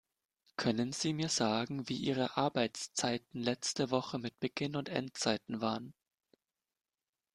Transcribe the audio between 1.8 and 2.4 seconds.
wie Ihre